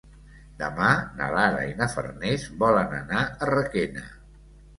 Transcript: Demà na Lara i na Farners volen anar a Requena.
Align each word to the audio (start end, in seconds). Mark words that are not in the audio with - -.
Demà 0.61 0.87
na 1.19 1.27
Lara 1.35 1.59
i 1.73 1.75
na 1.81 1.89
Farners 1.91 2.47
volen 2.65 2.97
anar 3.01 3.23
a 3.27 3.51
Requena. 3.53 4.09